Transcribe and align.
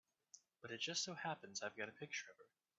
But 0.63 0.71
it 0.71 0.79
just 0.81 1.03
so 1.03 1.13
happens 1.13 1.61
I've 1.61 1.77
got 1.77 1.87
a 1.87 1.91
picture 1.91 2.25
of 2.31 2.37
her. 2.37 2.45